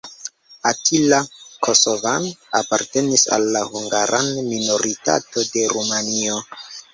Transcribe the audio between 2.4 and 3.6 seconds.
apartenis al